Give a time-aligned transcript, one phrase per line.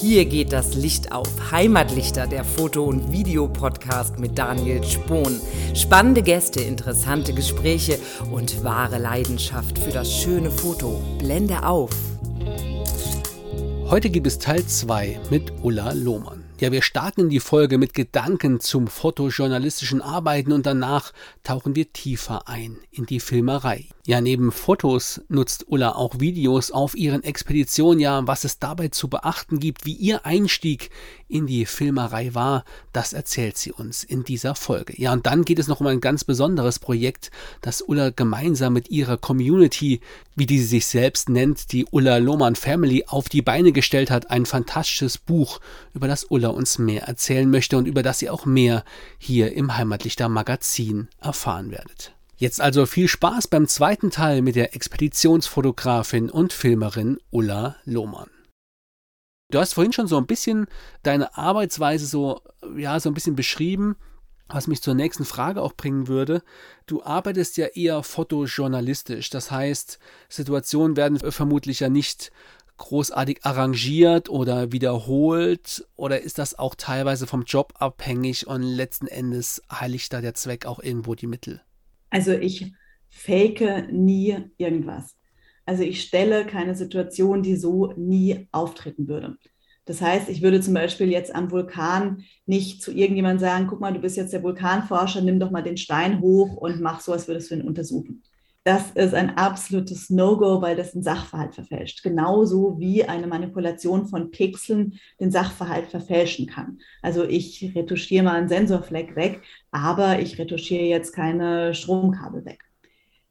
[0.00, 1.28] Hier geht das Licht auf.
[1.52, 5.40] Heimatlichter, der Foto- und Videopodcast mit Daniel Spohn.
[5.74, 7.98] Spannende Gäste, interessante Gespräche
[8.32, 11.00] und wahre Leidenschaft für das schöne Foto.
[11.18, 11.90] Blende auf.
[13.88, 16.41] Heute gibt es Teil 2 mit Ulla Lohmann.
[16.62, 22.46] Ja, wir starten die Folge mit Gedanken zum fotojournalistischen Arbeiten und danach tauchen wir tiefer
[22.46, 23.88] ein in die Filmerei.
[24.06, 27.98] Ja, neben Fotos nutzt Ulla auch Videos auf ihren Expeditionen.
[27.98, 30.90] Ja, was es dabei zu beachten gibt, wie ihr Einstieg
[31.28, 34.94] in die Filmerei war, das erzählt sie uns in dieser Folge.
[35.00, 38.90] Ja, und dann geht es noch um ein ganz besonderes Projekt, das Ulla gemeinsam mit
[38.90, 40.00] ihrer Community,
[40.36, 44.30] wie die sie sich selbst nennt, die Ulla Lohmann Family, auf die Beine gestellt hat.
[44.30, 45.60] Ein fantastisches Buch,
[45.94, 48.84] über das Ulla uns mehr erzählen möchte und über das ihr auch mehr
[49.18, 52.14] hier im Heimatlichter Magazin erfahren werdet.
[52.36, 58.30] Jetzt also viel Spaß beim zweiten Teil mit der Expeditionsfotografin und Filmerin Ulla Lohmann.
[59.52, 60.66] Du hast vorhin schon so ein bisschen
[61.02, 62.40] deine Arbeitsweise so,
[62.76, 63.96] ja, so ein bisschen beschrieben,
[64.48, 66.42] was mich zur nächsten Frage auch bringen würde.
[66.86, 69.98] Du arbeitest ja eher fotojournalistisch, das heißt,
[70.28, 72.32] Situationen werden vermutlich ja nicht
[72.76, 79.62] großartig arrangiert oder wiederholt oder ist das auch teilweise vom Job abhängig und letzten Endes
[79.70, 81.60] heiligt da der Zweck auch irgendwo die Mittel?
[82.10, 82.72] Also ich
[83.08, 85.16] fake nie irgendwas.
[85.64, 89.36] Also ich stelle keine Situation, die so nie auftreten würde.
[89.84, 93.92] Das heißt, ich würde zum Beispiel jetzt am Vulkan nicht zu irgendjemandem sagen, guck mal,
[93.92, 97.26] du bist jetzt der Vulkanforscher, nimm doch mal den Stein hoch und mach so, als
[97.26, 98.22] würdest du ihn untersuchen.
[98.64, 102.04] Das ist ein absolutes No-Go, weil das den Sachverhalt verfälscht.
[102.04, 106.78] Genauso wie eine Manipulation von Pixeln den Sachverhalt verfälschen kann.
[107.02, 112.62] Also ich retuschiere mal einen Sensorfleck weg, aber ich retuschiere jetzt keine Stromkabel weg.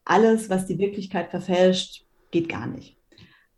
[0.03, 2.97] Alles, was die Wirklichkeit verfälscht, geht gar nicht.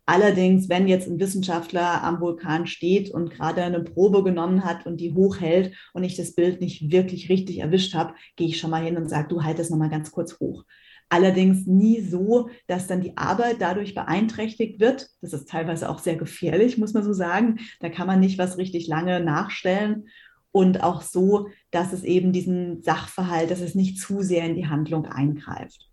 [0.06, 4.98] Allerdings, wenn jetzt ein Wissenschaftler am Vulkan steht und gerade eine Probe genommen hat und
[4.98, 8.84] die hochhält und ich das Bild nicht wirklich richtig erwischt habe, gehe ich schon mal
[8.84, 10.64] hin und sage, du halt es nochmal ganz kurz hoch.
[11.14, 15.10] Allerdings nie so, dass dann die Arbeit dadurch beeinträchtigt wird.
[15.20, 17.60] Das ist teilweise auch sehr gefährlich, muss man so sagen.
[17.78, 20.08] Da kann man nicht was richtig lange nachstellen.
[20.50, 24.66] Und auch so, dass es eben diesen Sachverhalt, dass es nicht zu sehr in die
[24.66, 25.88] Handlung eingreift.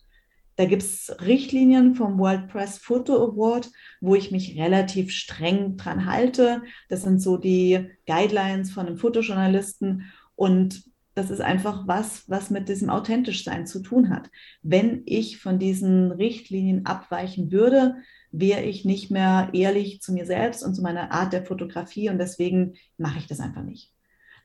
[0.55, 6.07] Da gibt es Richtlinien vom World Press Photo Award, wo ich mich relativ streng dran
[6.07, 6.63] halte.
[6.89, 10.11] Das sind so die Guidelines von einem Fotojournalisten.
[10.33, 10.81] Und
[11.13, 14.29] das ist einfach was, was mit diesem Authentischsein zu tun hat.
[14.61, 17.97] Wenn ich von diesen Richtlinien abweichen würde,
[18.31, 22.17] wäre ich nicht mehr ehrlich zu mir selbst und zu meiner Art der Fotografie und
[22.17, 23.91] deswegen mache ich das einfach nicht.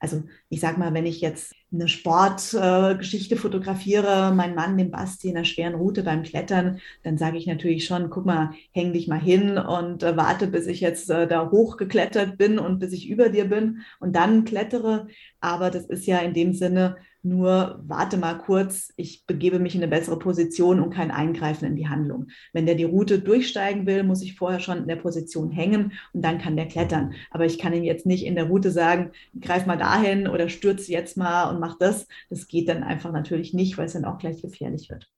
[0.01, 5.29] Also ich sage mal, wenn ich jetzt eine Sportgeschichte äh, fotografiere, mein Mann, den Basti
[5.29, 9.09] in einer schweren Route beim Klettern, dann sage ich natürlich schon, guck mal, häng dich
[9.09, 13.09] mal hin und äh, warte, bis ich jetzt äh, da hochgeklettert bin und bis ich
[13.09, 15.09] über dir bin und dann klettere.
[15.41, 19.83] Aber das ist ja in dem Sinne nur warte mal kurz, ich begebe mich in
[19.83, 22.29] eine bessere Position und kein Eingreifen in die Handlung.
[22.53, 26.25] Wenn der die Route durchsteigen will, muss ich vorher schon in der Position hängen und
[26.25, 27.15] dann kann der klettern.
[27.31, 29.11] Aber ich kann ihm jetzt nicht in der Route sagen,
[29.41, 32.07] greif mal dahin oder stürze jetzt mal und mach das.
[32.31, 35.11] Das geht dann einfach natürlich nicht, weil es dann auch gleich gefährlich wird.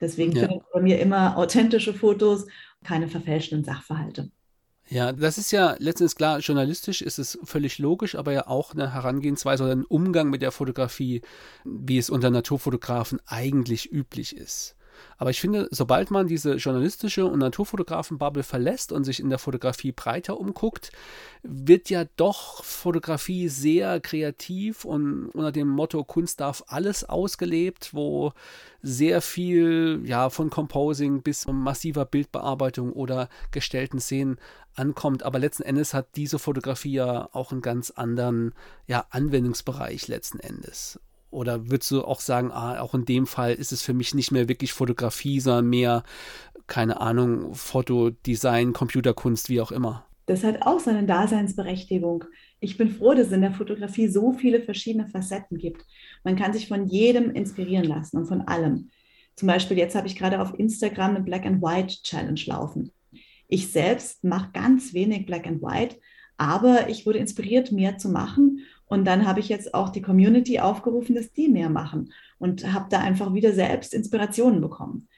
[0.00, 0.42] Deswegen ja.
[0.42, 2.46] findet bei mir immer authentische Fotos,
[2.84, 4.30] keine verfälschten Sachverhalte.
[4.88, 8.92] Ja, das ist ja letztens klar, journalistisch ist es völlig logisch, aber ja auch eine
[8.92, 11.22] Herangehensweise oder ein Umgang mit der Fotografie,
[11.64, 14.76] wie es unter Naturfotografen eigentlich üblich ist.
[15.18, 19.92] Aber ich finde, sobald man diese journalistische und Naturfotografen-Bubble verlässt und sich in der Fotografie
[19.92, 20.92] breiter umguckt,
[21.42, 28.32] wird ja doch Fotografie sehr kreativ und unter dem Motto Kunst darf alles ausgelebt, wo
[28.82, 34.38] sehr viel ja von Composing bis massiver Bildbearbeitung oder gestellten Szenen
[34.74, 35.22] ankommt.
[35.22, 38.54] Aber letzten Endes hat diese Fotografie ja auch einen ganz anderen
[38.86, 40.98] ja, Anwendungsbereich letzten Endes.
[41.34, 44.30] Oder würdest du auch sagen, ah, auch in dem Fall ist es für mich nicht
[44.30, 46.04] mehr wirklich Fotografie, sondern mehr,
[46.66, 50.06] keine Ahnung, Fotodesign, Computerkunst, wie auch immer?
[50.26, 52.24] Das hat auch seine Daseinsberechtigung.
[52.60, 55.84] Ich bin froh, dass es in der Fotografie so viele verschiedene Facetten gibt.
[56.22, 58.90] Man kann sich von jedem inspirieren lassen und von allem.
[59.34, 62.92] Zum Beispiel jetzt habe ich gerade auf Instagram eine Black and White Challenge laufen.
[63.48, 65.96] Ich selbst mache ganz wenig Black and White,
[66.38, 68.60] aber ich wurde inspiriert, mehr zu machen
[68.94, 72.86] und dann habe ich jetzt auch die Community aufgerufen, dass die mehr machen und habe
[72.88, 75.08] da einfach wieder selbst Inspirationen bekommen.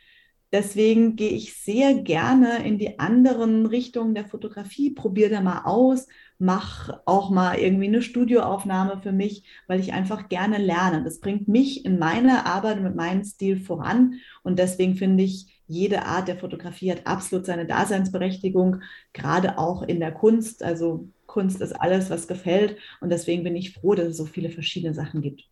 [0.52, 6.06] Deswegen gehe ich sehr gerne in die anderen Richtungen der Fotografie, probiere da mal aus,
[6.38, 11.02] mache auch mal irgendwie eine Studioaufnahme für mich, weil ich einfach gerne lerne.
[11.05, 16.06] Das bringt mich in meiner Arbeit mit meinem Stil voran und deswegen finde ich jede
[16.06, 18.82] Art der Fotografie hat absolut seine Daseinsberechtigung,
[19.12, 20.62] gerade auch in der Kunst.
[20.62, 22.79] Also Kunst ist alles, was gefällt.
[23.03, 25.43] Und deswegen bin ich froh, dass es so viele verschiedene Sachen gibt.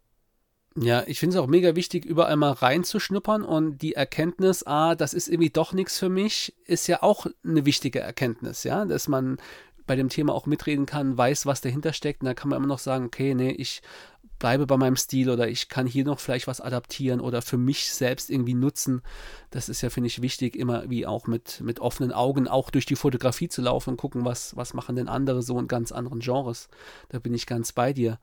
[0.76, 5.12] Ja, ich finde es auch mega wichtig, überall mal reinzuschnuppern und die Erkenntnis, ah, das
[5.12, 9.36] ist irgendwie doch nichts für mich, ist ja auch eine wichtige Erkenntnis, ja, dass man
[9.86, 12.66] bei dem Thema auch mitreden kann, weiß, was dahinter steckt und da kann man immer
[12.66, 13.82] noch sagen, okay, nee, ich
[14.38, 17.92] bleibe bei meinem Stil oder ich kann hier noch vielleicht was adaptieren oder für mich
[17.92, 19.02] selbst irgendwie nutzen.
[19.50, 22.86] Das ist ja, finde ich, wichtig, immer wie auch mit, mit offenen Augen auch durch
[22.86, 26.20] die Fotografie zu laufen und gucken, was, was machen denn andere so in ganz anderen
[26.20, 26.68] Genres.
[27.08, 28.18] Da bin ich ganz bei dir.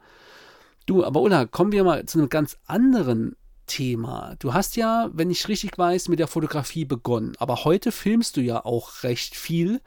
[0.86, 3.36] Du, aber Ulla, kommen wir mal zu einem ganz anderen
[3.68, 4.36] Thema.
[4.40, 8.42] Du hast ja, wenn ich richtig weiß, mit der Fotografie begonnen, aber heute filmst du
[8.42, 9.80] ja auch recht viel.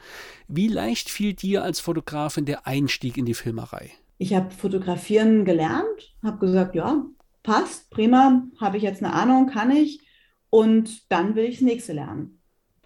[0.49, 3.93] Wie leicht fiel dir als Fotografin der Einstieg in die Filmerei?
[4.19, 7.05] Ich habe fotografieren gelernt, habe gesagt, ja,
[7.43, 10.07] passt, prima, habe ich jetzt eine Ahnung, kann ich.
[10.51, 12.41] Und dann will ich das nächste lernen.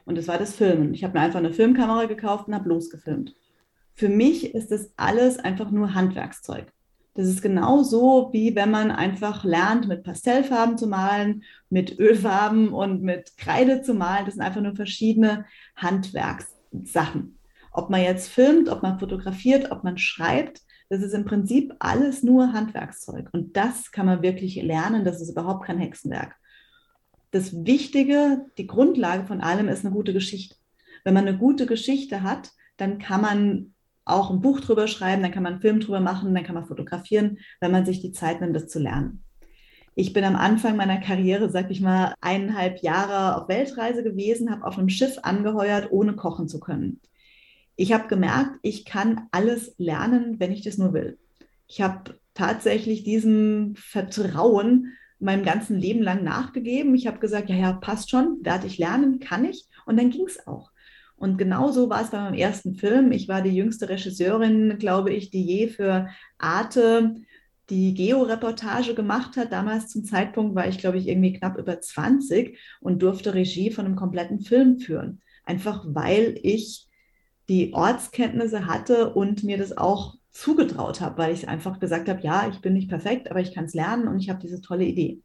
[0.04, 0.94] Und das war das Filmen.
[0.94, 3.34] Ich habe mir einfach eine Filmkamera gekauft und habe losgefilmt.
[3.94, 6.72] Für mich ist das alles einfach nur Handwerkszeug.
[7.18, 13.02] Das ist genauso, wie wenn man einfach lernt, mit Pastellfarben zu malen, mit Ölfarben und
[13.02, 14.24] mit Kreide zu malen.
[14.24, 15.44] Das sind einfach nur verschiedene
[15.74, 17.38] Handwerkssachen.
[17.72, 22.22] Ob man jetzt filmt, ob man fotografiert, ob man schreibt, das ist im Prinzip alles
[22.22, 23.28] nur Handwerkszeug.
[23.32, 25.04] Und das kann man wirklich lernen.
[25.04, 26.34] Das ist überhaupt kein Hexenwerk.
[27.30, 30.56] Das Wichtige, die Grundlage von allem ist eine gute Geschichte.
[31.04, 33.74] Wenn man eine gute Geschichte hat, dann kann man
[34.06, 36.66] auch ein Buch drüber schreiben, dann kann man einen Film drüber machen, dann kann man
[36.66, 39.22] fotografieren, wenn man sich die Zeit nimmt, das zu lernen.
[39.94, 44.64] Ich bin am Anfang meiner Karriere, sag ich mal, eineinhalb Jahre auf Weltreise gewesen, habe
[44.64, 47.00] auf einem Schiff angeheuert, ohne kochen zu können.
[47.80, 51.16] Ich habe gemerkt, ich kann alles lernen, wenn ich das nur will.
[51.68, 56.96] Ich habe tatsächlich diesem Vertrauen meinem ganzen Leben lang nachgegeben.
[56.96, 59.68] Ich habe gesagt, ja, ja, passt schon, werde ich lernen, kann ich.
[59.86, 60.72] Und dann ging es auch.
[61.14, 63.12] Und genauso war es bei meinem ersten Film.
[63.12, 67.14] Ich war die jüngste Regisseurin, glaube ich, die je für Arte
[67.70, 69.52] die Geo-Reportage gemacht hat.
[69.52, 73.86] Damals zum Zeitpunkt war ich, glaube ich, irgendwie knapp über 20 und durfte Regie von
[73.86, 75.20] einem kompletten Film führen.
[75.44, 76.87] Einfach weil ich
[77.48, 82.48] die Ortskenntnisse hatte und mir das auch zugetraut habe, weil ich einfach gesagt habe, ja,
[82.48, 85.22] ich bin nicht perfekt, aber ich kann es lernen und ich habe diese tolle Idee.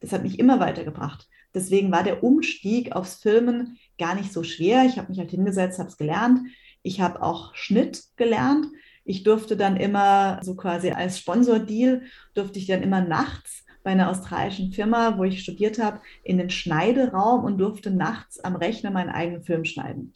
[0.00, 1.28] Das hat mich immer weitergebracht.
[1.54, 4.84] Deswegen war der Umstieg aufs Filmen gar nicht so schwer.
[4.86, 6.40] Ich habe mich halt hingesetzt, habe es gelernt.
[6.82, 8.66] Ich habe auch Schnitt gelernt.
[9.04, 12.02] Ich durfte dann immer so quasi als Sponsordeal,
[12.34, 16.50] durfte ich dann immer nachts bei einer australischen Firma, wo ich studiert habe, in den
[16.50, 20.14] Schneideraum und durfte nachts am Rechner meinen eigenen Film schneiden.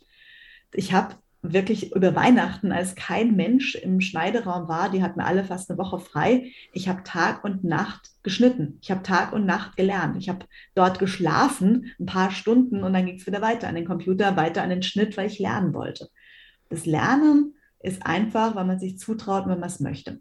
[0.73, 1.15] Ich habe
[1.53, 5.99] wirklich über Weihnachten, als kein Mensch im Schneideraum war, die hatten alle fast eine Woche
[5.99, 6.51] frei.
[6.73, 8.79] Ich habe Tag und Nacht geschnitten.
[8.81, 10.17] Ich habe Tag und Nacht gelernt.
[10.17, 13.85] Ich habe dort geschlafen, ein paar Stunden und dann ging es wieder weiter an den
[13.85, 16.09] Computer, weiter an den Schnitt, weil ich lernen wollte.
[16.71, 20.21] Das Lernen ist einfach, weil man sich zutraut, wenn man es möchte.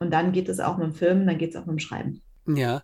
[0.00, 2.22] Und dann geht es auch mit dem Filmen, dann geht es auch mit dem Schreiben.
[2.46, 2.82] Ja,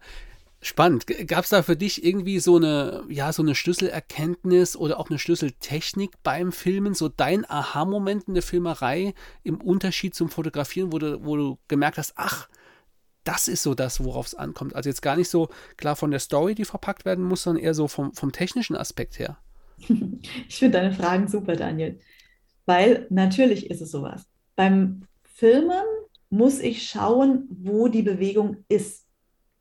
[0.65, 1.07] Spannend.
[1.29, 5.19] Gab es da für dich irgendwie so eine, ja, so eine Schlüsselerkenntnis oder auch eine
[5.19, 9.13] Schlüsseltechnik beim Filmen, so dein Aha-Moment in der Filmerei
[9.43, 12.49] im Unterschied zum Fotografieren, wo du, wo du gemerkt hast, ach,
[13.25, 14.75] das ist so das, worauf es ankommt.
[14.75, 17.75] Also jetzt gar nicht so klar von der Story, die verpackt werden muss, sondern eher
[17.75, 19.37] so vom, vom technischen Aspekt her.
[20.49, 22.01] Ich finde deine Fragen super, Daniel.
[22.65, 24.25] Weil natürlich ist es sowas.
[24.57, 25.85] Beim Filmen
[26.31, 29.04] muss ich schauen, wo die Bewegung ist.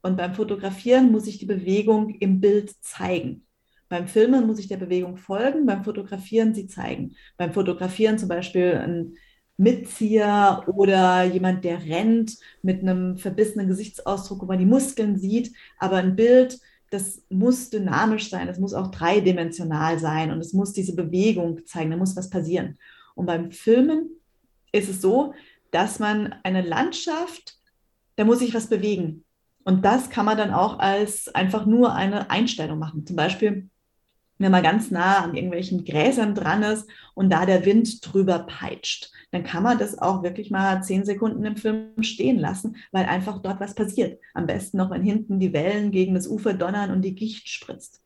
[0.03, 3.48] Und beim Fotografieren muss ich die Bewegung im Bild zeigen.
[3.88, 7.15] Beim Filmen muss ich der Bewegung folgen, beim Fotografieren sie zeigen.
[7.38, 9.13] Beim Fotografieren zum Beispiel ein
[9.55, 15.53] Mitzieher oder jemand, der rennt mit einem verbissenen Gesichtsausdruck, wo man die Muskeln sieht.
[15.79, 20.74] Aber ein Bild, das muss dynamisch sein, das muss auch dreidimensional sein und es muss
[20.74, 22.77] diese Bewegung zeigen, da muss was passieren.
[23.15, 24.10] Und beim Filmen
[24.74, 25.33] ist es so,
[25.72, 27.57] dass man eine Landschaft,
[28.17, 29.24] da muss sich was bewegen.
[29.63, 33.05] Und das kann man dann auch als einfach nur eine Einstellung machen.
[33.05, 33.70] Zum Beispiel,
[34.38, 39.12] wenn man ganz nah an irgendwelchen Gräsern dran ist und da der Wind drüber peitscht,
[39.32, 43.41] dann kann man das auch wirklich mal zehn Sekunden im Film stehen lassen, weil einfach
[43.41, 44.20] dort was passiert.
[44.34, 48.03] Am besten noch, wenn hinten die Wellen gegen das Ufer donnern und die Gicht spritzt.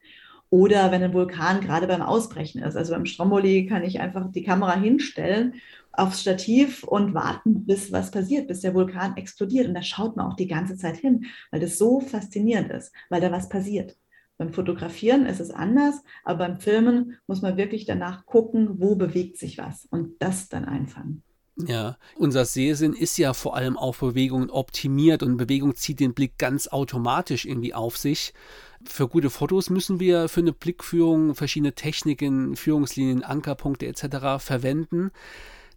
[0.49, 2.77] Oder wenn ein Vulkan gerade beim Ausbrechen ist.
[2.77, 5.55] Also beim Stromboli kann ich einfach die Kamera hinstellen
[5.97, 9.67] aufs Stativ und warten, bis was passiert, bis der Vulkan explodiert.
[9.67, 13.21] Und da schaut man auch die ganze Zeit hin, weil das so faszinierend ist, weil
[13.21, 13.97] da was passiert.
[14.37, 19.37] Beim Fotografieren ist es anders, aber beim Filmen muss man wirklich danach gucken, wo bewegt
[19.37, 21.23] sich was und das dann einfangen.
[21.65, 26.37] Ja, unser Sehsinn ist ja vor allem auf Bewegungen optimiert und Bewegung zieht den Blick
[26.37, 28.35] ganz automatisch irgendwie auf sich.
[28.85, 34.37] Für gute Fotos müssen wir für eine Blickführung verschiedene Techniken, Führungslinien, Ankerpunkte etc.
[34.37, 35.09] verwenden.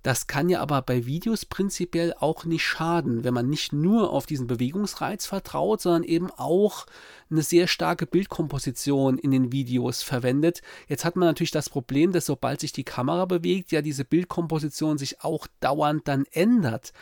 [0.03, 4.25] Das kann ja aber bei Videos prinzipiell auch nicht schaden, wenn man nicht nur auf
[4.25, 6.87] diesen Bewegungsreiz vertraut, sondern eben auch
[7.31, 10.63] eine sehr starke Bildkomposition in den Videos verwendet.
[10.89, 14.97] Jetzt hat man natürlich das Problem, dass sobald sich die Kamera bewegt, ja diese Bildkomposition
[14.97, 16.95] sich auch dauernd dann ändert.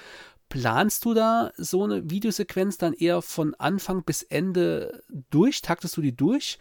[0.48, 5.60] Planst du da so eine Videosequenz dann eher von Anfang bis Ende durch?
[5.60, 6.58] Taktest du die durch?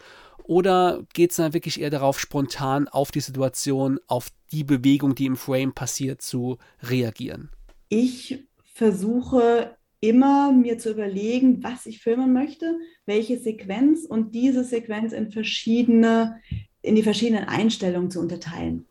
[0.48, 5.26] Oder geht es dann wirklich eher darauf, spontan auf die Situation, auf die Bewegung, die
[5.26, 7.50] im Frame passiert, zu reagieren?
[7.90, 15.12] Ich versuche immer mir zu überlegen, was ich filmen möchte, welche Sequenz und diese Sequenz
[15.12, 16.40] in verschiedene,
[16.80, 18.86] in die verschiedenen Einstellungen zu unterteilen.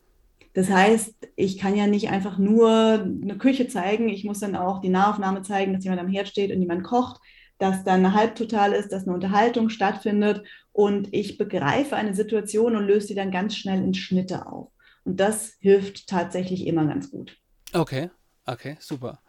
[0.53, 4.79] Das heißt, ich kann ja nicht einfach nur eine Küche zeigen, ich muss dann auch
[4.79, 7.19] die Nahaufnahme zeigen, dass jemand am Herd steht und jemand kocht,
[7.57, 12.85] dass dann eine Halbtotal ist, dass eine Unterhaltung stattfindet und ich begreife eine Situation und
[12.85, 14.71] löse die dann ganz schnell in Schnitte auf.
[15.03, 17.37] Und das hilft tatsächlich immer ganz gut.
[17.73, 18.09] Okay,
[18.45, 19.21] okay, super.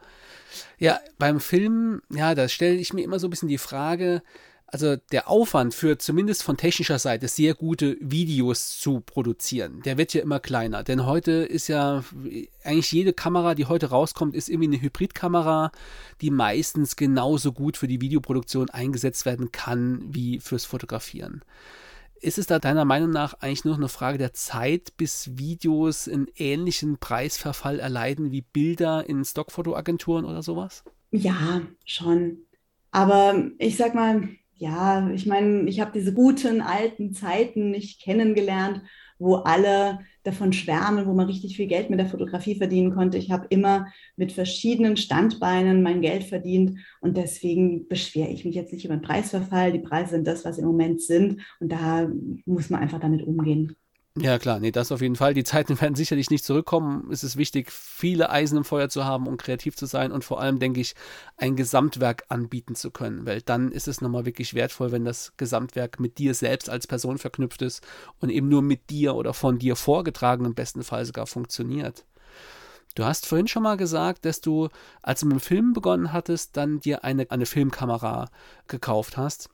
[0.79, 4.23] Ja, beim Film, ja, da stelle ich mir immer so ein bisschen die Frage,
[4.71, 10.13] also der Aufwand für zumindest von technischer Seite sehr gute Videos zu produzieren, der wird
[10.13, 10.85] ja immer kleiner.
[10.85, 12.05] Denn heute ist ja
[12.63, 15.73] eigentlich jede Kamera, die heute rauskommt, ist irgendwie eine Hybridkamera,
[16.21, 21.43] die meistens genauso gut für die Videoproduktion eingesetzt werden kann wie fürs Fotografieren.
[22.21, 26.09] Ist es da deiner Meinung nach eigentlich nur noch eine Frage der Zeit, bis Videos
[26.09, 30.85] einen ähnlichen Preisverfall erleiden wie Bilder in Stockfotoagenturen oder sowas?
[31.11, 32.39] Ja, schon.
[32.91, 38.83] Aber ich sag mal, ja, ich meine, ich habe diese guten alten Zeiten nicht kennengelernt,
[39.19, 43.19] wo alle davon schwärmen, wo man richtig viel Geld mit der Fotografie verdienen konnte.
[43.19, 43.87] Ich habe immer
[44.17, 49.03] mit verschiedenen Standbeinen mein Geld verdient und deswegen beschwere ich mich jetzt nicht über den
[49.03, 49.73] Preisverfall.
[49.73, 52.11] Die Preise sind das, was im Moment sind und da
[52.45, 53.77] muss man einfach damit umgehen.
[54.21, 55.35] Ja, klar, nee, das auf jeden Fall.
[55.35, 57.11] Die Zeiten werden sicherlich nicht zurückkommen.
[57.11, 60.41] Es ist wichtig, viele Eisen im Feuer zu haben, um kreativ zu sein und vor
[60.41, 60.95] allem, denke ich,
[61.37, 66.01] ein Gesamtwerk anbieten zu können, weil dann ist es nochmal wirklich wertvoll, wenn das Gesamtwerk
[66.01, 67.87] mit dir selbst als Person verknüpft ist
[68.21, 72.05] und eben nur mit dir oder von dir vorgetragen im besten Fall sogar funktioniert.
[72.95, 74.69] Du hast vorhin schon mal gesagt, dass du,
[75.03, 78.29] als du mit dem Film begonnen hattest, dann dir eine, eine Filmkamera
[78.67, 79.51] gekauft hast.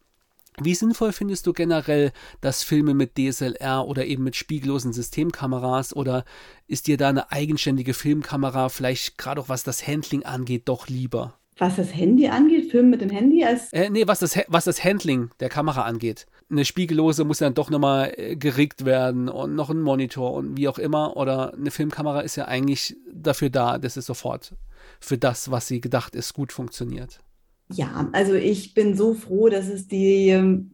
[0.60, 6.24] Wie sinnvoll findest du generell das Filme mit DSLR oder eben mit spiegellosen Systemkameras oder
[6.68, 11.34] ist dir da eine eigenständige Filmkamera vielleicht gerade auch was das Handling angeht doch lieber?
[11.56, 13.72] Was das Handy angeht, Filmen mit dem Handy als.
[13.72, 16.26] Äh, nee, was das, was das Handling der Kamera angeht.
[16.50, 20.66] Eine spiegellose muss dann doch nochmal äh, gerickt werden und noch ein Monitor und wie
[20.66, 21.16] auch immer.
[21.16, 24.54] Oder eine Filmkamera ist ja eigentlich dafür da, dass es sofort
[24.98, 27.20] für das, was sie gedacht ist, gut funktioniert.
[27.68, 30.30] Ja, also ich bin so froh, dass es die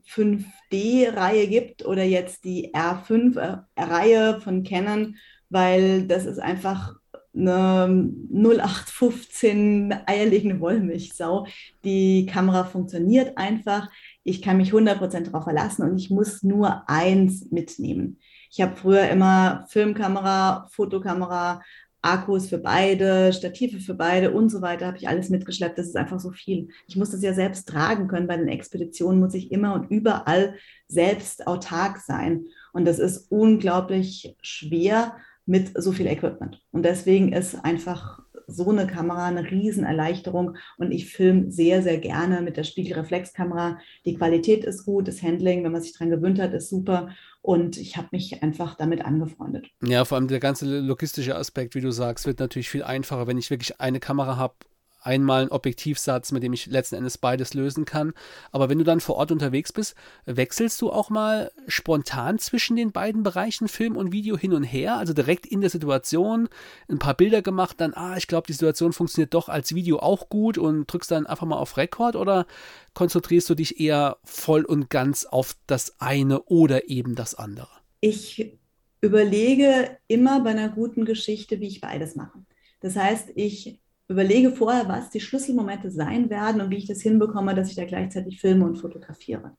[0.09, 5.17] 5D-Reihe ähm, gibt oder jetzt die R5-Reihe von Canon,
[5.49, 6.95] weil das ist einfach
[7.33, 11.47] eine 0815 eierlegende Wollmilchsau.
[11.85, 13.89] Die Kamera funktioniert einfach.
[14.25, 18.19] Ich kann mich 100% darauf verlassen und ich muss nur eins mitnehmen.
[18.51, 21.63] Ich habe früher immer Filmkamera, Fotokamera,
[22.03, 25.79] Akkus für beide, Stative für beide und so weiter, habe ich alles mitgeschleppt.
[25.79, 26.69] Das ist einfach so viel.
[26.87, 28.27] Ich muss das ja selbst tragen können.
[28.27, 30.55] Bei den Expeditionen muss ich immer und überall
[30.89, 32.47] selbst autark sein.
[32.73, 35.17] Und das ist unglaublich schwer
[35.47, 36.63] mit so viel Equipment.
[36.71, 42.43] Und deswegen ist einfach so eine Kamera eine Riesenerleichterung und ich filme sehr, sehr gerne
[42.43, 43.79] mit der Spiegelreflexkamera.
[44.05, 47.11] Die Qualität ist gut, das Handling, wenn man sich daran gewöhnt hat, ist super
[47.43, 49.69] und ich habe mich einfach damit angefreundet.
[49.83, 53.39] Ja, vor allem der ganze logistische Aspekt, wie du sagst, wird natürlich viel einfacher, wenn
[53.39, 54.55] ich wirklich eine Kamera habe
[55.01, 58.13] einmal einen Objektivsatz, mit dem ich letzten Endes beides lösen kann.
[58.53, 59.95] Aber wenn du dann vor Ort unterwegs bist,
[60.27, 64.97] wechselst du auch mal spontan zwischen den beiden Bereichen Film und Video hin und her,
[64.97, 66.49] also direkt in der Situation
[66.89, 70.29] ein paar Bilder gemacht, dann, ah, ich glaube, die Situation funktioniert doch als Video auch
[70.29, 72.47] gut und drückst dann einfach mal auf Rekord oder
[72.95, 77.69] konzentrierst du dich eher voll und ganz auf das eine oder eben das andere?
[78.01, 78.59] Ich
[79.01, 82.39] überlege immer bei einer guten Geschichte, wie ich beides mache.
[82.81, 83.80] Das heißt, ich
[84.11, 87.85] überlege vorher, was die Schlüsselmomente sein werden und wie ich das hinbekomme, dass ich da
[87.85, 89.57] gleichzeitig filme und fotografiere.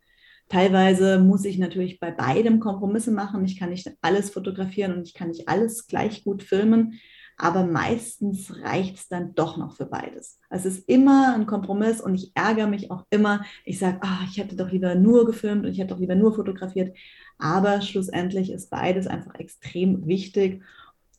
[0.49, 3.45] Teilweise muss ich natürlich bei beidem Kompromisse machen.
[3.45, 6.99] Ich kann nicht alles fotografieren und ich kann nicht alles gleich gut filmen,
[7.37, 10.39] aber meistens reicht es dann doch noch für beides.
[10.49, 13.45] Es ist immer ein Kompromiss und ich ärgere mich auch immer.
[13.63, 16.35] Ich sage, ah, ich hätte doch lieber nur gefilmt und ich hätte doch lieber nur
[16.35, 16.95] fotografiert.
[17.39, 20.61] Aber schlussendlich ist beides einfach extrem wichtig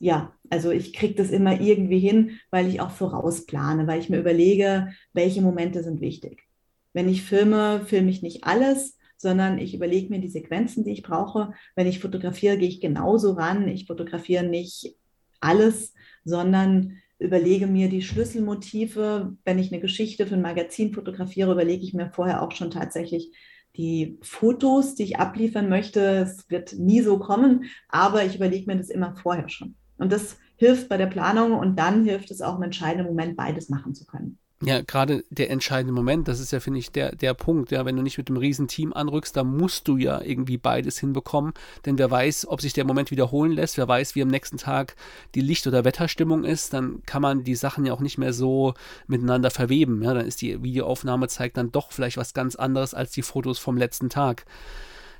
[0.03, 4.19] ja, also ich kriege das immer irgendwie hin, weil ich auch vorausplane, weil ich mir
[4.19, 6.43] überlege, welche Momente sind wichtig.
[6.91, 11.03] Wenn ich filme, filme ich nicht alles, sondern ich überlege mir die Sequenzen, die ich
[11.03, 11.53] brauche.
[11.77, 13.69] Wenn ich fotografiere, gehe ich genauso ran.
[13.69, 14.93] Ich fotografiere nicht
[15.39, 15.93] alles,
[16.25, 19.37] sondern überlege mir die Schlüsselmotive.
[19.45, 23.31] Wenn ich eine Geschichte für ein Magazin fotografiere, überlege ich mir vorher auch schon tatsächlich
[23.77, 26.01] die Fotos, die ich abliefern möchte.
[26.01, 29.77] Es wird nie so kommen, aber ich überlege mir das immer vorher schon.
[30.03, 33.69] Und das hilft bei der Planung und dann hilft es auch im entscheidenden Moment, beides
[33.69, 34.37] machen zu können.
[34.61, 37.97] Ja, gerade der entscheidende Moment, das ist ja, finde ich, der, der Punkt, ja, wenn
[37.97, 41.53] du nicht mit einem riesen Team anrückst, da musst du ja irgendwie beides hinbekommen,
[41.85, 44.95] denn wer weiß, ob sich der Moment wiederholen lässt, wer weiß, wie am nächsten Tag
[45.35, 48.73] die Licht- oder Wetterstimmung ist, dann kann man die Sachen ja auch nicht mehr so
[49.07, 53.11] miteinander verweben, ja, dann ist die Videoaufnahme zeigt dann doch vielleicht was ganz anderes als
[53.11, 54.45] die Fotos vom letzten Tag.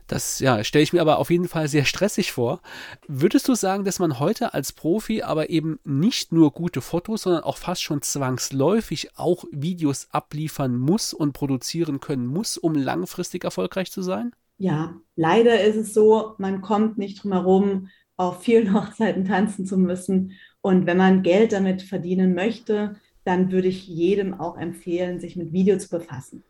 [0.08, 2.62] Das ja, stelle ich mir aber auf jeden Fall sehr stressig vor.
[3.08, 7.44] Würdest du sagen, dass man heute als Profi aber eben nicht nur gute Fotos, sondern
[7.44, 13.92] auch fast schon zwangsläufig auch Videos abliefern muss und produzieren können muss, um langfristig erfolgreich
[13.92, 14.32] zu sein?
[14.58, 19.78] Ja, leider ist es so, man kommt nicht drum herum, auf vielen Hochzeiten tanzen zu
[19.78, 20.34] müssen.
[20.62, 25.54] Und wenn man Geld damit verdienen möchte, dann würde ich jedem auch empfehlen, sich mit
[25.54, 26.44] Video zu befassen.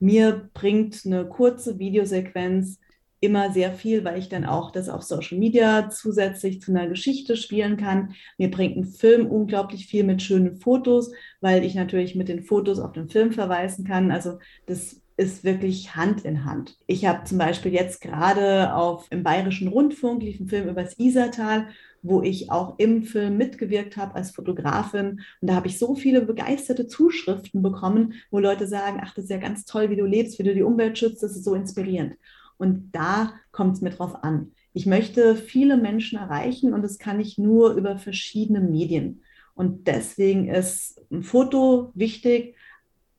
[0.00, 2.78] Mir bringt eine kurze Videosequenz
[3.20, 7.36] immer sehr viel, weil ich dann auch das auf Social Media zusätzlich zu einer Geschichte
[7.36, 8.14] spielen kann.
[8.38, 12.78] Mir bringt ein Film unglaublich viel mit schönen Fotos, weil ich natürlich mit den Fotos
[12.78, 14.10] auf den Film verweisen kann.
[14.10, 16.76] Also das ist wirklich Hand in Hand.
[16.86, 20.98] Ich habe zum Beispiel jetzt gerade auf im Bayerischen Rundfunk lief ein Film über das
[20.98, 21.68] Isertal
[22.02, 25.20] wo ich auch im Film mitgewirkt habe als Fotografin.
[25.40, 29.30] Und da habe ich so viele begeisterte Zuschriften bekommen, wo Leute sagen, ach, das ist
[29.30, 32.16] ja ganz toll, wie du lebst, wie du die Umwelt schützt, das ist so inspirierend.
[32.56, 34.52] Und da kommt es mir drauf an.
[34.72, 39.22] Ich möchte viele Menschen erreichen und das kann ich nur über verschiedene Medien.
[39.54, 42.54] Und deswegen ist ein Foto wichtig,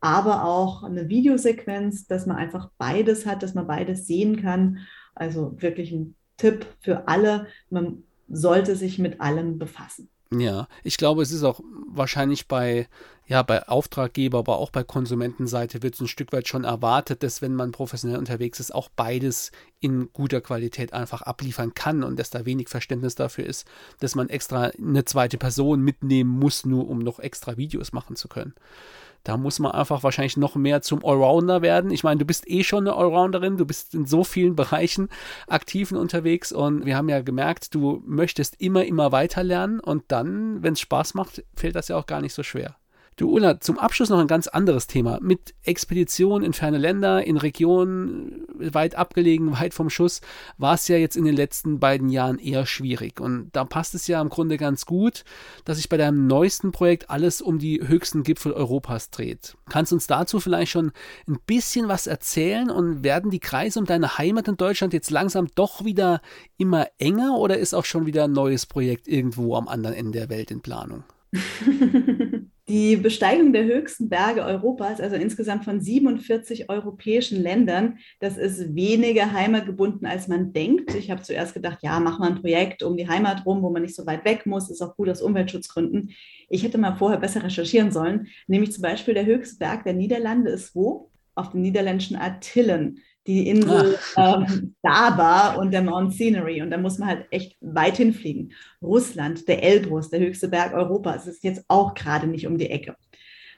[0.01, 4.79] aber auch eine Videosequenz, dass man einfach beides hat, dass man beides sehen kann.
[5.15, 7.47] Also wirklich ein Tipp für alle.
[7.69, 10.09] Man sollte sich mit allem befassen.
[10.33, 12.87] Ja, ich glaube, es ist auch wahrscheinlich bei,
[13.27, 17.41] ja, bei Auftraggeber, aber auch bei Konsumentenseite wird es ein Stück weit schon erwartet, dass
[17.41, 22.29] wenn man professionell unterwegs ist, auch beides in guter Qualität einfach abliefern kann und dass
[22.29, 23.65] da wenig Verständnis dafür ist,
[23.99, 28.27] dass man extra eine zweite Person mitnehmen muss, nur um noch extra Videos machen zu
[28.27, 28.53] können.
[29.23, 31.91] Da muss man einfach wahrscheinlich noch mehr zum Allrounder werden.
[31.91, 35.09] Ich meine, du bist eh schon eine Allrounderin, du bist in so vielen Bereichen
[35.47, 40.05] aktiv und unterwegs und wir haben ja gemerkt, du möchtest immer, immer weiter lernen und
[40.07, 42.75] dann, wenn es Spaß macht, fällt das ja auch gar nicht so schwer.
[43.17, 45.19] Du, Ulla, zum Abschluss noch ein ganz anderes Thema.
[45.21, 50.21] Mit Expeditionen in ferne Länder, in Regionen weit abgelegen, weit vom Schuss,
[50.57, 53.19] war es ja jetzt in den letzten beiden Jahren eher schwierig.
[53.19, 55.23] Und da passt es ja im Grunde ganz gut,
[55.65, 59.55] dass sich bei deinem neuesten Projekt alles um die höchsten Gipfel Europas dreht.
[59.69, 60.91] Kannst du uns dazu vielleicht schon
[61.27, 65.47] ein bisschen was erzählen und werden die Kreise um deine Heimat in Deutschland jetzt langsam
[65.53, 66.21] doch wieder
[66.57, 70.29] immer enger oder ist auch schon wieder ein neues Projekt irgendwo am anderen Ende der
[70.29, 71.03] Welt in Planung?
[72.71, 79.33] Die Besteigung der höchsten Berge Europas, also insgesamt von 47 europäischen Ländern, das ist weniger
[79.33, 80.95] heimatgebunden, als man denkt.
[80.95, 83.81] Ich habe zuerst gedacht, ja, mach mal ein Projekt um die Heimat rum, wo man
[83.81, 84.69] nicht so weit weg muss.
[84.69, 86.11] Ist auch gut aus Umweltschutzgründen.
[86.47, 88.27] Ich hätte mal vorher besser recherchieren sollen.
[88.47, 91.11] Nämlich zum Beispiel der höchste Berg der Niederlande ist wo?
[91.35, 96.61] Auf den niederländischen Artillen die Insel ähm, Saba und der Mount Scenery.
[96.61, 98.53] Und da muss man halt echt weit hinfliegen.
[98.81, 102.95] Russland, der Elbrus, der höchste Berg Europas, ist jetzt auch gerade nicht um die Ecke.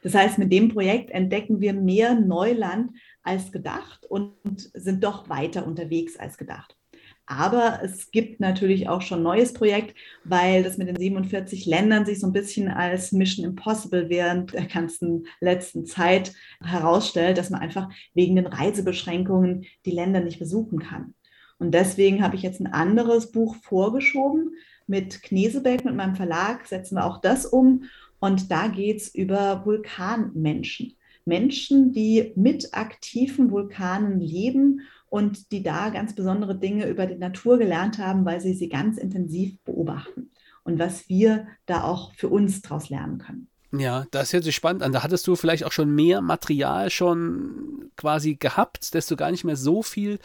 [0.02, 2.92] Das heißt, mit dem Projekt entdecken wir mehr Neuland
[3.24, 4.36] als gedacht und
[4.74, 6.76] sind doch weiter unterwegs als gedacht.
[7.26, 12.06] Aber es gibt natürlich auch schon ein neues Projekt, weil das mit den 47 Ländern
[12.06, 17.62] sich so ein bisschen als Mission Impossible während der ganzen letzten Zeit herausstellt, dass man
[17.62, 21.14] einfach wegen den Reisebeschränkungen die Länder nicht besuchen kann.
[21.60, 24.56] Und deswegen habe ich jetzt ein anderes Buch vorgeschoben.
[24.86, 27.86] Mit Knesebeck, mit meinem Verlag, setzen wir auch das um.
[28.20, 30.98] Und da geht es über Vulkanmenschen.
[31.26, 34.82] Menschen, die mit aktiven Vulkanen leben
[35.14, 38.98] und die da ganz besondere Dinge über die Natur gelernt haben, weil sie sie ganz
[38.98, 40.32] intensiv beobachten
[40.64, 43.48] und was wir da auch für uns daraus lernen können.
[43.72, 44.92] Ja, das hört sich spannend an.
[44.92, 49.44] Da hattest du vielleicht auch schon mehr Material schon quasi gehabt, dass du gar nicht
[49.44, 50.18] mehr so viel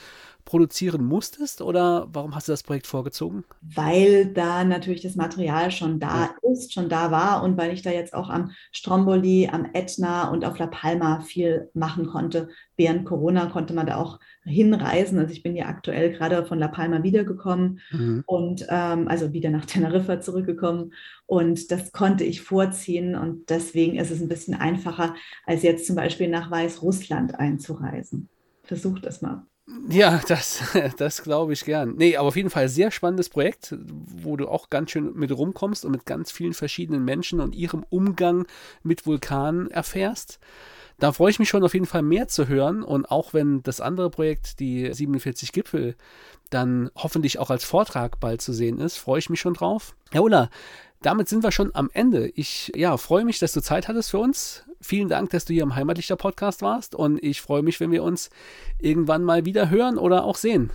[0.49, 3.45] produzieren musstest oder warum hast du das Projekt vorgezogen?
[3.61, 6.51] Weil da natürlich das Material schon da ja.
[6.51, 10.47] ist, schon da war und weil ich da jetzt auch am Stromboli, am Etna und
[10.47, 12.49] auf La Palma viel machen konnte.
[12.79, 15.19] Während Corona konnte man da auch hinreisen.
[15.19, 18.25] Also ich bin ja aktuell gerade von La Palma wiedergekommen mhm.
[18.27, 20.95] und ähm, also wieder nach Teneriffa zurückgekommen
[21.27, 25.95] und das konnte ich vorziehen und deswegen ist es ein bisschen einfacher, als jetzt zum
[25.95, 28.31] Beispiel nach Weißrussland einzureisen.
[28.63, 29.45] Versucht das mal.
[29.91, 30.63] Ja, das,
[30.97, 31.95] das glaube ich gern.
[31.97, 35.85] Nee, aber auf jeden Fall sehr spannendes Projekt, wo du auch ganz schön mit rumkommst
[35.85, 38.47] und mit ganz vielen verschiedenen Menschen und ihrem Umgang
[38.83, 40.39] mit Vulkanen erfährst.
[40.99, 43.81] Da freue ich mich schon auf jeden Fall mehr zu hören und auch wenn das
[43.81, 45.95] andere Projekt, die 47 Gipfel,
[46.51, 49.95] dann hoffentlich auch als Vortrag bald zu sehen ist, freue ich mich schon drauf.
[50.11, 50.51] Herr Ulla,
[51.03, 52.29] damit sind wir schon am Ende.
[52.35, 54.65] Ich ja, freue mich, dass du Zeit hattest für uns.
[54.81, 58.03] Vielen Dank, dass du hier im Heimatlichter Podcast warst und ich freue mich, wenn wir
[58.03, 58.31] uns
[58.79, 60.71] irgendwann mal wieder hören oder auch sehen.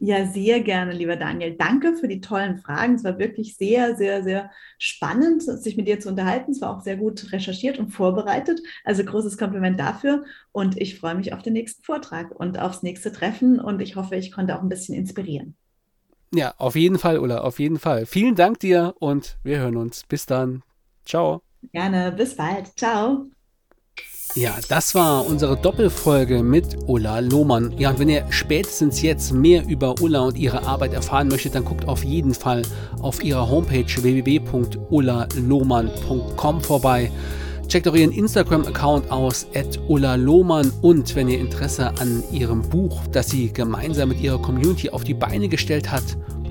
[0.00, 1.56] Ja, sehr gerne, lieber Daniel.
[1.56, 2.94] Danke für die tollen Fragen.
[2.94, 6.52] Es war wirklich sehr, sehr, sehr spannend, sich mit dir zu unterhalten.
[6.52, 8.60] Es war auch sehr gut recherchiert und vorbereitet.
[8.84, 10.24] Also großes Kompliment dafür.
[10.52, 13.58] Und ich freue mich auf den nächsten Vortrag und aufs nächste Treffen.
[13.58, 15.56] Und ich hoffe, ich konnte auch ein bisschen inspirieren.
[16.32, 18.06] Ja, auf jeden Fall, Ulla, auf jeden Fall.
[18.06, 20.04] Vielen Dank dir und wir hören uns.
[20.08, 20.62] Bis dann.
[21.04, 21.47] Ciao.
[21.72, 22.78] Gerne, bis bald.
[22.78, 23.26] Ciao.
[24.34, 27.72] Ja, das war unsere Doppelfolge mit Ulla Lohmann.
[27.78, 31.64] Ja, und wenn ihr spätestens jetzt mehr über Ulla und ihre Arbeit erfahren möchtet, dann
[31.64, 32.60] guckt auf jeden Fall
[33.00, 37.10] auf ihrer Homepage www.ullalohmann.com vorbei.
[37.68, 40.70] Checkt auch ihren Instagram-Account aus, at Ulla Lohmann.
[40.82, 45.14] Und wenn ihr Interesse an ihrem Buch, das sie gemeinsam mit ihrer Community auf die
[45.14, 46.04] Beine gestellt hat,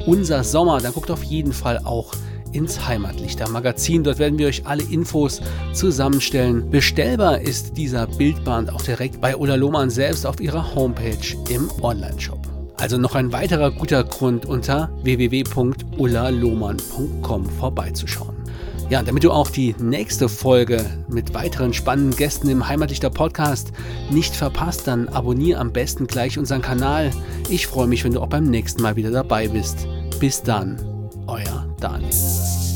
[0.06, 2.14] Unser Sommer, dann guckt auf jeden Fall auch
[2.58, 4.04] ins Heimatlichter Magazin.
[4.04, 5.42] Dort werden wir euch alle Infos
[5.74, 6.72] zusammenstellen.
[6.72, 12.40] Bestellbar ist dieser Bildband auch direkt bei Ulla Lohmann selbst auf ihrer Homepage im Onlineshop.
[12.78, 18.36] Also noch ein weiterer guter Grund unter www.ullalohmann.com vorbeizuschauen.
[18.90, 23.72] Ja, damit du auch die nächste Folge mit weiteren spannenden Gästen im Heimatlichter Podcast
[24.10, 27.12] nicht verpasst, dann abonniere am besten gleich unseren Kanal.
[27.50, 29.88] Ich freue mich, wenn du auch beim nächsten Mal wieder dabei bist.
[30.20, 30.78] Bis dann,
[31.28, 32.67] euer Daniel.